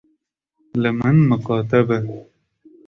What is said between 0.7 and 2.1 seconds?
Li min miqate be.